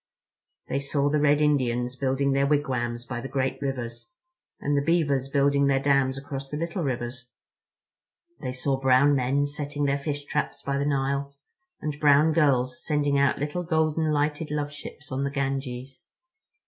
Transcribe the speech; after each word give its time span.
They 0.67 0.79
saw 0.79 1.11
the 1.11 1.19
Red 1.19 1.41
Indians 1.41 1.95
building 1.95 2.31
their 2.31 2.47
wigwams 2.47 3.05
by 3.05 3.21
the 3.21 3.27
great 3.27 3.61
rivers—and 3.61 4.75
the 4.75 4.81
beavers 4.81 5.29
building 5.29 5.67
their 5.67 5.79
dams 5.79 6.17
across 6.17 6.49
the 6.49 6.57
little 6.57 6.81
rivers; 6.81 7.27
they 8.39 8.51
saw 8.51 8.81
brown 8.81 9.13
men 9.15 9.45
setting 9.45 9.85
their 9.85 9.99
fish 9.99 10.25
traps 10.25 10.63
by 10.63 10.79
the 10.79 10.85
Nile, 10.87 11.35
and 11.81 11.99
brown 11.99 12.31
girls 12.31 12.83
sending 12.83 13.19
out 13.19 13.37
little 13.37 13.61
golden 13.61 14.11
lighted 14.11 14.49
love 14.49 14.71
ships 14.71 15.11
on 15.11 15.23
the 15.23 15.29
Ganges. 15.29 16.01